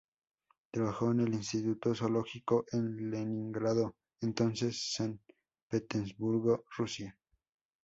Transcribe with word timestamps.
Trabajó 0.71 1.11
en 1.11 1.19
el 1.19 1.33
Instituto 1.35 1.93
Zoológico 1.93 2.65
en 2.71 3.11
Leningrado, 3.11 3.97
entonces 4.19 4.91
San 4.95 5.19
Petersburgo, 5.69 6.63
Rusia. 6.75 7.15